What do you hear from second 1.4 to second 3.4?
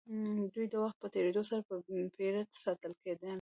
سره په پېره ساتل کېدل.